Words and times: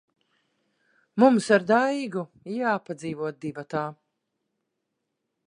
Mums 1.23 1.49
ar 1.57 1.65
Daigu 1.73 2.23
jāpadzīvo 2.55 3.31
divatā. 3.47 3.85